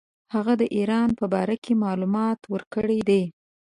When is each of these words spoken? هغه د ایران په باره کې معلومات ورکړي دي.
هغه 0.33 0.53
د 0.61 0.63
ایران 0.77 1.09
په 1.19 1.25
باره 1.33 1.55
کې 1.63 1.73
معلومات 1.83 2.39
ورکړي 2.53 2.99
دي. 3.09 3.23